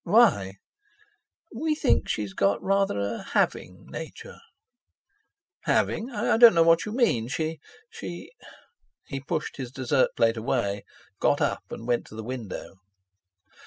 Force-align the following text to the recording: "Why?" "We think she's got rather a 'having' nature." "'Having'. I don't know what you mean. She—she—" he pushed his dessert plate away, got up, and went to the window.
"Why?" 0.03 0.55
"We 1.55 1.75
think 1.75 2.09
she's 2.09 2.33
got 2.33 2.59
rather 2.63 2.97
a 2.97 3.21
'having' 3.21 3.85
nature." 3.87 4.39
"'Having'. 5.65 6.09
I 6.09 6.37
don't 6.37 6.55
know 6.55 6.63
what 6.63 6.85
you 6.87 6.91
mean. 6.91 7.27
She—she—" 7.27 8.31
he 9.05 9.19
pushed 9.19 9.57
his 9.57 9.69
dessert 9.71 10.09
plate 10.15 10.37
away, 10.37 10.85
got 11.19 11.39
up, 11.39 11.65
and 11.69 11.87
went 11.87 12.07
to 12.07 12.15
the 12.15 12.23
window. 12.23 12.77